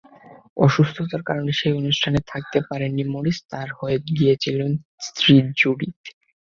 [0.57, 4.71] অসুস্থতার কারণে সেই অনুষ্ঠানে থাকতে পারেননি মরিস, তাঁর হয়ে গিয়েছিলেন
[5.05, 5.99] স্ত্রী জুডিথ।